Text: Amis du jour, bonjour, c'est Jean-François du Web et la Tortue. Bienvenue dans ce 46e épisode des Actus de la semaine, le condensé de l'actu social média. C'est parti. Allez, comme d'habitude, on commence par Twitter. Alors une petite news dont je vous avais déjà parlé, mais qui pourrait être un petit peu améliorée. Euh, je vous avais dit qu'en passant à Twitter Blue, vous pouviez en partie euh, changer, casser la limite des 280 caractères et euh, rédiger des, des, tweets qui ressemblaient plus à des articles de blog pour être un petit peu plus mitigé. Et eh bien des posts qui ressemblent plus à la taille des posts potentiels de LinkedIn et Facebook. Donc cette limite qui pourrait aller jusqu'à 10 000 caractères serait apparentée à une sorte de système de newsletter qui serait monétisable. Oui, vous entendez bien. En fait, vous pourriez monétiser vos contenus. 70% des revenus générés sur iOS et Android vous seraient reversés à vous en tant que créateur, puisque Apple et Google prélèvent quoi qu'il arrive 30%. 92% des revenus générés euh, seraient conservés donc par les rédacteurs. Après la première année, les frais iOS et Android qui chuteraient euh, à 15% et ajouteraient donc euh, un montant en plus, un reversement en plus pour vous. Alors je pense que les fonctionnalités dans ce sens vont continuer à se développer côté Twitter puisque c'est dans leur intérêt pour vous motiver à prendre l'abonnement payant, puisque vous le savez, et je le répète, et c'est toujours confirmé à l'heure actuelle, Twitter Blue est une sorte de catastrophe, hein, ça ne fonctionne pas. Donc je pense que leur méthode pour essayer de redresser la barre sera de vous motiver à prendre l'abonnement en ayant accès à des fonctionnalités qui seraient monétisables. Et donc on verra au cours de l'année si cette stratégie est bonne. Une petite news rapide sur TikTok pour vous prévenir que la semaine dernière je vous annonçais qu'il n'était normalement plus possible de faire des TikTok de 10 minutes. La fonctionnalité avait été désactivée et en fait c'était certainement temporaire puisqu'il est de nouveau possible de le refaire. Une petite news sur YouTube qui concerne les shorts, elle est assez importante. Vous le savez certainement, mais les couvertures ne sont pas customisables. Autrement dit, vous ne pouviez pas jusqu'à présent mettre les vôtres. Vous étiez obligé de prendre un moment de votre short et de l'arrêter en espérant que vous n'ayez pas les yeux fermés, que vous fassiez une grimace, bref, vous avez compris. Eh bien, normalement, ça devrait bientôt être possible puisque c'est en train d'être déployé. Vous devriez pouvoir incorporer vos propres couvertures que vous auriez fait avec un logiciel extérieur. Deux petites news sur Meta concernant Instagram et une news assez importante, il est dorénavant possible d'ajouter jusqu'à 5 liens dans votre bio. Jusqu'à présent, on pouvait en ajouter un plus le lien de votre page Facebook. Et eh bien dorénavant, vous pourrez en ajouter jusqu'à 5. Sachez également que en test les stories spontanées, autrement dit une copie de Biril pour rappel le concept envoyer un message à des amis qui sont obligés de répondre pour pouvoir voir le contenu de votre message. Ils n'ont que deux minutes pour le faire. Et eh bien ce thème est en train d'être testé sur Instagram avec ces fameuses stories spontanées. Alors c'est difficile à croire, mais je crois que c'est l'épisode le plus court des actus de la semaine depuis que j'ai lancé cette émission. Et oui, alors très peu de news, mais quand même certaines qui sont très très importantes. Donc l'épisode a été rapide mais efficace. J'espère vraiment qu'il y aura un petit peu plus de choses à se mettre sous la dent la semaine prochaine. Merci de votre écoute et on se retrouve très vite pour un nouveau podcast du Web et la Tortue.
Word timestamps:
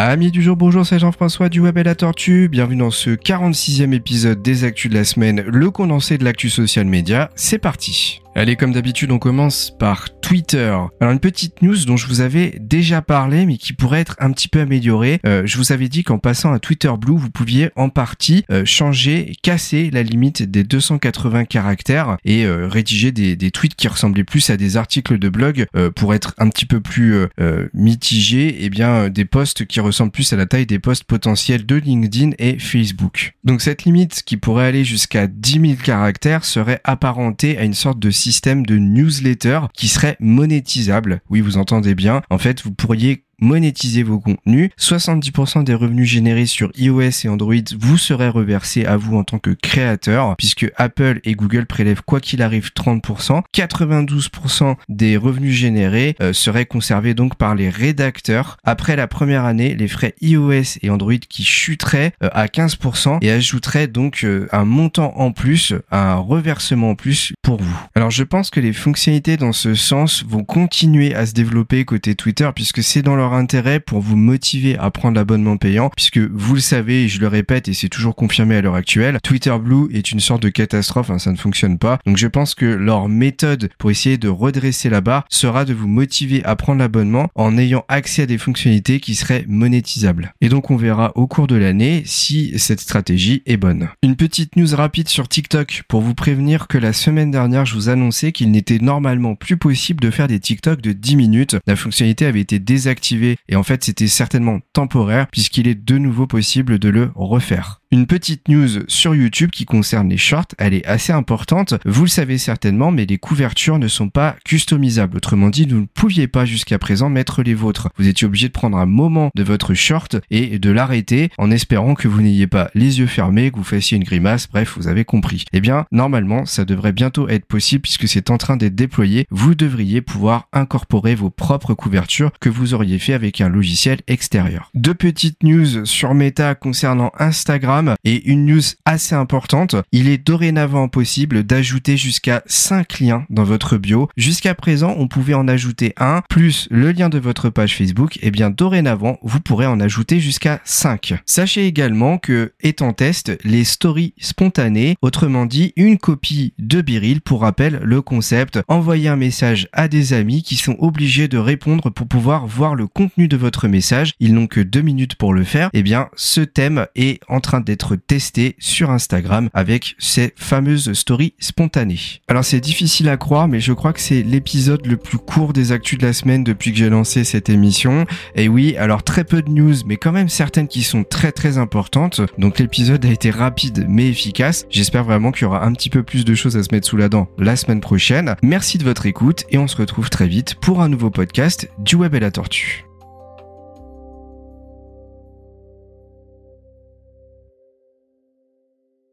Amis 0.00 0.30
du 0.30 0.42
jour, 0.42 0.56
bonjour, 0.56 0.86
c'est 0.86 1.00
Jean-François 1.00 1.48
du 1.48 1.58
Web 1.58 1.76
et 1.76 1.82
la 1.82 1.96
Tortue. 1.96 2.48
Bienvenue 2.48 2.78
dans 2.78 2.92
ce 2.92 3.10
46e 3.10 3.92
épisode 3.92 4.40
des 4.42 4.62
Actus 4.62 4.92
de 4.92 4.96
la 4.96 5.02
semaine, 5.02 5.40
le 5.40 5.72
condensé 5.72 6.18
de 6.18 6.24
l'actu 6.24 6.50
social 6.50 6.86
média. 6.86 7.30
C'est 7.34 7.58
parti. 7.58 8.22
Allez, 8.36 8.54
comme 8.54 8.70
d'habitude, 8.70 9.10
on 9.10 9.18
commence 9.18 9.72
par 9.76 10.10
Twitter. 10.28 10.76
Alors 11.00 11.14
une 11.14 11.20
petite 11.20 11.62
news 11.62 11.86
dont 11.86 11.96
je 11.96 12.06
vous 12.06 12.20
avais 12.20 12.58
déjà 12.60 13.00
parlé, 13.00 13.46
mais 13.46 13.56
qui 13.56 13.72
pourrait 13.72 14.00
être 14.00 14.14
un 14.18 14.30
petit 14.30 14.48
peu 14.48 14.60
améliorée. 14.60 15.20
Euh, 15.24 15.44
je 15.46 15.56
vous 15.56 15.72
avais 15.72 15.88
dit 15.88 16.04
qu'en 16.04 16.18
passant 16.18 16.52
à 16.52 16.58
Twitter 16.58 16.92
Blue, 17.00 17.16
vous 17.16 17.30
pouviez 17.30 17.70
en 17.76 17.88
partie 17.88 18.44
euh, 18.50 18.66
changer, 18.66 19.32
casser 19.42 19.88
la 19.90 20.02
limite 20.02 20.42
des 20.42 20.64
280 20.64 21.46
caractères 21.46 22.18
et 22.26 22.44
euh, 22.44 22.68
rédiger 22.68 23.10
des, 23.10 23.36
des, 23.36 23.50
tweets 23.50 23.74
qui 23.74 23.88
ressemblaient 23.88 24.22
plus 24.22 24.50
à 24.50 24.58
des 24.58 24.76
articles 24.76 25.18
de 25.18 25.30
blog 25.30 25.64
pour 25.96 26.12
être 26.12 26.34
un 26.36 26.50
petit 26.50 26.66
peu 26.66 26.80
plus 26.80 27.26
mitigé. 27.72 28.48
Et 28.48 28.64
eh 28.66 28.68
bien 28.68 29.08
des 29.08 29.24
posts 29.24 29.64
qui 29.64 29.80
ressemblent 29.80 30.12
plus 30.12 30.30
à 30.34 30.36
la 30.36 30.44
taille 30.44 30.66
des 30.66 30.78
posts 30.78 31.04
potentiels 31.04 31.64
de 31.64 31.76
LinkedIn 31.76 32.32
et 32.38 32.58
Facebook. 32.58 33.32
Donc 33.44 33.62
cette 33.62 33.84
limite 33.84 34.22
qui 34.26 34.36
pourrait 34.36 34.66
aller 34.66 34.84
jusqu'à 34.84 35.26
10 35.26 35.52
000 35.52 35.72
caractères 35.82 36.44
serait 36.44 36.82
apparentée 36.84 37.56
à 37.56 37.64
une 37.64 37.72
sorte 37.72 37.98
de 37.98 38.10
système 38.10 38.66
de 38.66 38.76
newsletter 38.76 39.60
qui 39.72 39.88
serait 39.88 40.17
monétisable. 40.20 41.20
Oui, 41.30 41.40
vous 41.40 41.56
entendez 41.56 41.94
bien. 41.94 42.22
En 42.30 42.38
fait, 42.38 42.62
vous 42.62 42.72
pourriez 42.72 43.24
monétiser 43.40 44.02
vos 44.02 44.18
contenus. 44.18 44.70
70% 44.78 45.64
des 45.64 45.74
revenus 45.74 46.08
générés 46.08 46.46
sur 46.46 46.70
iOS 46.76 47.24
et 47.24 47.28
Android 47.28 47.54
vous 47.78 47.98
seraient 47.98 48.28
reversés 48.28 48.84
à 48.84 48.96
vous 48.96 49.16
en 49.16 49.24
tant 49.24 49.38
que 49.38 49.50
créateur, 49.50 50.36
puisque 50.36 50.70
Apple 50.76 51.20
et 51.24 51.34
Google 51.34 51.66
prélèvent 51.66 52.02
quoi 52.02 52.20
qu'il 52.20 52.42
arrive 52.42 52.70
30%. 52.74 53.42
92% 53.54 54.76
des 54.88 55.16
revenus 55.16 55.54
générés 55.54 56.16
euh, 56.20 56.32
seraient 56.32 56.66
conservés 56.66 57.14
donc 57.14 57.36
par 57.36 57.54
les 57.54 57.70
rédacteurs. 57.70 58.56
Après 58.64 58.96
la 58.96 59.06
première 59.06 59.44
année, 59.44 59.74
les 59.74 59.88
frais 59.88 60.14
iOS 60.20 60.78
et 60.82 60.90
Android 60.90 61.12
qui 61.28 61.44
chuteraient 61.44 62.12
euh, 62.22 62.28
à 62.32 62.46
15% 62.46 63.18
et 63.22 63.30
ajouteraient 63.30 63.86
donc 63.86 64.24
euh, 64.24 64.48
un 64.52 64.64
montant 64.64 65.12
en 65.16 65.32
plus, 65.32 65.74
un 65.90 66.16
reversement 66.16 66.90
en 66.90 66.94
plus 66.94 67.32
pour 67.42 67.60
vous. 67.60 67.78
Alors 67.94 68.10
je 68.10 68.24
pense 68.24 68.50
que 68.50 68.60
les 68.60 68.72
fonctionnalités 68.72 69.36
dans 69.36 69.52
ce 69.52 69.74
sens 69.74 70.24
vont 70.26 70.44
continuer 70.44 71.14
à 71.14 71.26
se 71.26 71.32
développer 71.32 71.84
côté 71.84 72.14
Twitter 72.14 72.48
puisque 72.54 72.82
c'est 72.82 73.02
dans 73.02 73.16
leur 73.16 73.27
intérêt 73.34 73.80
pour 73.80 74.00
vous 74.00 74.16
motiver 74.16 74.76
à 74.78 74.90
prendre 74.90 75.16
l'abonnement 75.16 75.56
payant, 75.56 75.90
puisque 75.94 76.18
vous 76.18 76.54
le 76.54 76.60
savez, 76.60 77.04
et 77.04 77.08
je 77.08 77.20
le 77.20 77.28
répète, 77.28 77.68
et 77.68 77.74
c'est 77.74 77.88
toujours 77.88 78.16
confirmé 78.16 78.56
à 78.56 78.62
l'heure 78.62 78.74
actuelle, 78.74 79.18
Twitter 79.22 79.54
Blue 79.60 79.88
est 79.92 80.12
une 80.12 80.20
sorte 80.20 80.42
de 80.42 80.48
catastrophe, 80.48 81.10
hein, 81.10 81.18
ça 81.18 81.32
ne 81.32 81.36
fonctionne 81.36 81.78
pas. 81.78 81.98
Donc 82.06 82.16
je 82.16 82.26
pense 82.26 82.54
que 82.54 82.66
leur 82.66 83.08
méthode 83.08 83.70
pour 83.78 83.90
essayer 83.90 84.18
de 84.18 84.28
redresser 84.28 84.90
la 84.90 85.00
barre 85.00 85.24
sera 85.28 85.64
de 85.64 85.74
vous 85.74 85.88
motiver 85.88 86.44
à 86.44 86.56
prendre 86.56 86.78
l'abonnement 86.78 87.28
en 87.34 87.58
ayant 87.58 87.84
accès 87.88 88.22
à 88.22 88.26
des 88.26 88.38
fonctionnalités 88.38 89.00
qui 89.00 89.14
seraient 89.14 89.44
monétisables. 89.48 90.32
Et 90.40 90.48
donc 90.48 90.70
on 90.70 90.76
verra 90.76 91.12
au 91.14 91.26
cours 91.26 91.46
de 91.46 91.56
l'année 91.56 92.02
si 92.04 92.58
cette 92.58 92.80
stratégie 92.80 93.42
est 93.46 93.56
bonne. 93.56 93.88
Une 94.02 94.16
petite 94.16 94.56
news 94.56 94.74
rapide 94.74 95.08
sur 95.08 95.28
TikTok 95.28 95.82
pour 95.88 96.00
vous 96.00 96.14
prévenir 96.14 96.68
que 96.68 96.78
la 96.78 96.92
semaine 96.92 97.30
dernière 97.30 97.66
je 97.66 97.74
vous 97.74 97.88
annonçais 97.88 98.32
qu'il 98.32 98.50
n'était 98.50 98.78
normalement 98.78 99.34
plus 99.34 99.56
possible 99.56 100.00
de 100.00 100.10
faire 100.10 100.28
des 100.28 100.40
TikTok 100.40 100.80
de 100.80 100.92
10 100.92 101.16
minutes. 101.16 101.56
La 101.66 101.76
fonctionnalité 101.76 102.26
avait 102.26 102.40
été 102.40 102.58
désactivée 102.58 103.17
et 103.24 103.56
en 103.56 103.62
fait 103.62 103.84
c'était 103.84 104.08
certainement 104.08 104.60
temporaire 104.72 105.26
puisqu'il 105.30 105.68
est 105.68 105.74
de 105.74 105.98
nouveau 105.98 106.26
possible 106.26 106.78
de 106.78 106.88
le 106.88 107.10
refaire. 107.14 107.80
Une 107.90 108.06
petite 108.06 108.48
news 108.48 108.84
sur 108.86 109.14
YouTube 109.14 109.48
qui 109.50 109.64
concerne 109.64 110.10
les 110.10 110.18
shorts, 110.18 110.48
elle 110.58 110.74
est 110.74 110.84
assez 110.84 111.10
importante. 111.10 111.72
Vous 111.86 112.02
le 112.02 112.10
savez 112.10 112.36
certainement, 112.36 112.90
mais 112.90 113.06
les 113.06 113.16
couvertures 113.16 113.78
ne 113.78 113.88
sont 113.88 114.10
pas 114.10 114.36
customisables. 114.44 115.16
Autrement 115.16 115.48
dit, 115.48 115.64
vous 115.64 115.80
ne 115.80 115.86
pouviez 115.86 116.28
pas 116.28 116.44
jusqu'à 116.44 116.78
présent 116.78 117.08
mettre 117.08 117.42
les 117.42 117.54
vôtres. 117.54 117.88
Vous 117.96 118.06
étiez 118.06 118.26
obligé 118.26 118.48
de 118.48 118.52
prendre 118.52 118.76
un 118.76 118.84
moment 118.84 119.30
de 119.34 119.42
votre 119.42 119.72
short 119.72 120.16
et 120.30 120.58
de 120.58 120.70
l'arrêter 120.70 121.30
en 121.38 121.50
espérant 121.50 121.94
que 121.94 122.08
vous 122.08 122.20
n'ayez 122.20 122.46
pas 122.46 122.70
les 122.74 122.98
yeux 122.98 123.06
fermés, 123.06 123.50
que 123.50 123.56
vous 123.56 123.64
fassiez 123.64 123.96
une 123.96 124.04
grimace, 124.04 124.48
bref, 124.50 124.74
vous 124.76 124.88
avez 124.88 125.06
compris. 125.06 125.46
Eh 125.54 125.60
bien, 125.62 125.86
normalement, 125.90 126.44
ça 126.44 126.66
devrait 126.66 126.92
bientôt 126.92 127.26
être 127.30 127.46
possible 127.46 127.80
puisque 127.80 128.06
c'est 128.06 128.28
en 128.28 128.36
train 128.36 128.58
d'être 128.58 128.74
déployé. 128.74 129.26
Vous 129.30 129.54
devriez 129.54 130.02
pouvoir 130.02 130.48
incorporer 130.52 131.14
vos 131.14 131.30
propres 131.30 131.72
couvertures 131.72 132.32
que 132.38 132.50
vous 132.50 132.74
auriez 132.74 132.98
fait 132.98 133.14
avec 133.14 133.40
un 133.40 133.48
logiciel 133.48 134.00
extérieur. 134.08 134.70
Deux 134.74 134.92
petites 134.92 135.42
news 135.42 135.86
sur 135.86 136.12
Meta 136.12 136.54
concernant 136.54 137.12
Instagram 137.18 137.77
et 138.04 138.28
une 138.28 138.46
news 138.46 138.62
assez 138.84 139.14
importante, 139.14 139.76
il 139.92 140.08
est 140.08 140.18
dorénavant 140.18 140.88
possible 140.88 141.44
d'ajouter 141.44 141.96
jusqu'à 141.96 142.42
5 142.46 143.00
liens 143.00 143.26
dans 143.30 143.44
votre 143.44 143.76
bio. 143.76 144.08
Jusqu'à 144.16 144.54
présent, 144.54 144.94
on 144.98 145.08
pouvait 145.08 145.34
en 145.34 145.48
ajouter 145.48 145.92
un 145.96 146.22
plus 146.28 146.68
le 146.70 146.92
lien 146.92 147.08
de 147.08 147.18
votre 147.18 147.50
page 147.50 147.76
Facebook. 147.76 148.16
Et 148.18 148.28
eh 148.28 148.30
bien 148.30 148.50
dorénavant, 148.50 149.18
vous 149.22 149.40
pourrez 149.40 149.66
en 149.66 149.80
ajouter 149.80 150.20
jusqu'à 150.20 150.60
5. 150.64 151.14
Sachez 151.26 151.66
également 151.66 152.18
que 152.18 152.52
en 152.80 152.92
test 152.92 153.36
les 153.44 153.64
stories 153.64 154.14
spontanées, 154.18 154.96
autrement 155.02 155.46
dit 155.46 155.72
une 155.76 155.98
copie 155.98 156.52
de 156.58 156.80
Biril 156.80 157.20
pour 157.20 157.40
rappel 157.40 157.80
le 157.82 158.02
concept 158.02 158.60
envoyer 158.68 159.08
un 159.08 159.16
message 159.16 159.68
à 159.72 159.88
des 159.88 160.12
amis 160.12 160.42
qui 160.42 160.56
sont 160.56 160.76
obligés 160.78 161.28
de 161.28 161.38
répondre 161.38 161.90
pour 161.90 162.06
pouvoir 162.06 162.46
voir 162.46 162.74
le 162.74 162.86
contenu 162.86 163.26
de 163.28 163.36
votre 163.36 163.68
message. 163.68 164.12
Ils 164.20 164.34
n'ont 164.34 164.46
que 164.46 164.60
deux 164.60 164.82
minutes 164.82 165.16
pour 165.16 165.32
le 165.34 165.44
faire. 165.44 165.68
Et 165.72 165.78
eh 165.78 165.82
bien 165.82 166.08
ce 166.14 166.40
thème 166.40 166.86
est 166.94 167.20
en 167.28 167.40
train 167.40 167.60
d'être 167.68 167.96
testé 167.96 168.56
sur 168.58 168.90
Instagram 168.90 169.50
avec 169.52 169.94
ces 169.98 170.32
fameuses 170.36 170.94
stories 170.94 171.34
spontanées. 171.38 172.22
Alors 172.26 172.42
c'est 172.44 172.60
difficile 172.60 173.10
à 173.10 173.18
croire, 173.18 173.46
mais 173.46 173.60
je 173.60 173.74
crois 173.74 173.92
que 173.92 174.00
c'est 174.00 174.22
l'épisode 174.22 174.86
le 174.86 174.96
plus 174.96 175.18
court 175.18 175.52
des 175.52 175.70
actus 175.70 175.98
de 175.98 176.06
la 176.06 176.14
semaine 176.14 176.44
depuis 176.44 176.72
que 176.72 176.78
j'ai 176.78 176.88
lancé 176.88 177.24
cette 177.24 177.50
émission. 177.50 178.06
Et 178.34 178.48
oui, 178.48 178.74
alors 178.78 179.02
très 179.02 179.24
peu 179.24 179.42
de 179.42 179.50
news, 179.50 179.74
mais 179.84 179.98
quand 179.98 180.12
même 180.12 180.30
certaines 180.30 180.66
qui 180.66 180.82
sont 180.82 181.04
très 181.04 181.30
très 181.30 181.58
importantes. 181.58 182.22
Donc 182.38 182.58
l'épisode 182.58 183.04
a 183.04 183.10
été 183.10 183.30
rapide 183.30 183.84
mais 183.86 184.08
efficace. 184.08 184.64
J'espère 184.70 185.04
vraiment 185.04 185.30
qu'il 185.30 185.42
y 185.42 185.46
aura 185.46 185.66
un 185.66 185.74
petit 185.74 185.90
peu 185.90 186.02
plus 186.02 186.24
de 186.24 186.34
choses 186.34 186.56
à 186.56 186.62
se 186.62 186.70
mettre 186.72 186.88
sous 186.88 186.96
la 186.96 187.10
dent 187.10 187.28
la 187.38 187.56
semaine 187.56 187.80
prochaine. 187.80 188.34
Merci 188.42 188.78
de 188.78 188.84
votre 188.84 189.04
écoute 189.04 189.44
et 189.50 189.58
on 189.58 189.68
se 189.68 189.76
retrouve 189.76 190.08
très 190.08 190.26
vite 190.26 190.54
pour 190.54 190.80
un 190.80 190.88
nouveau 190.88 191.10
podcast 191.10 191.68
du 191.78 191.96
Web 191.96 192.14
et 192.14 192.20
la 192.20 192.30
Tortue. 192.30 192.87